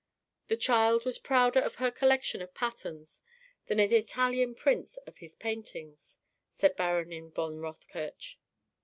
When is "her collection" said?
1.75-2.41